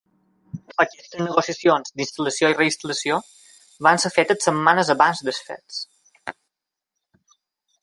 Aquestes 0.83 1.19
negociacions 1.19 1.93
d'instal·lació 1.99 2.49
i 2.53 2.55
reinstal·lació 2.57 3.19
van 3.89 4.03
ser 4.05 4.13
fetes 4.17 4.49
setmanes 4.49 4.91
abans 4.97 5.23
dels 5.29 5.45
fets. 5.51 5.81